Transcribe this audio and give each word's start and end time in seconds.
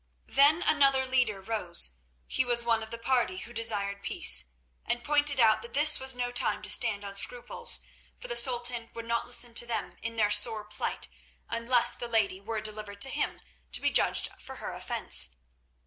Then 0.29 0.63
another 0.63 1.05
leader 1.05 1.39
rose—he 1.41 2.43
was 2.43 2.65
one 2.65 2.81
of 2.81 2.89
the 2.89 2.97
party 2.97 3.37
who 3.37 3.53
desired 3.53 4.01
peace—and 4.01 5.03
pointed 5.03 5.39
out 5.39 5.61
that 5.61 5.75
this 5.75 5.99
was 5.99 6.15
no 6.15 6.31
time 6.31 6.63
to 6.63 6.71
stand 6.71 7.05
on 7.05 7.15
scruples, 7.15 7.81
for 8.17 8.27
the 8.27 8.35
Sultan 8.35 8.89
would 8.95 9.05
not 9.05 9.27
listen 9.27 9.53
to 9.53 9.65
them 9.67 9.97
in 10.01 10.15
their 10.15 10.31
sore 10.31 10.65
plight 10.65 11.07
unless 11.49 11.93
the 11.93 12.07
lady 12.07 12.41
were 12.41 12.61
delivered 12.61 12.99
to 13.01 13.09
him 13.09 13.41
to 13.73 13.79
be 13.79 13.91
judged 13.91 14.29
for 14.39 14.55
her 14.55 14.73
offence. 14.73 15.35